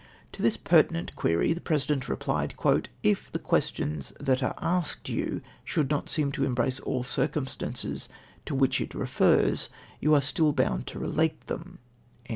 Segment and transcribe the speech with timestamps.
[0.31, 2.55] To this pertment query the President replied;"
[3.13, 8.09] If the questions that are asked you should not seem to embrace all the circumstances
[8.47, 9.69] to icJdch it refers^
[9.99, 11.77] you are still bound to relate them."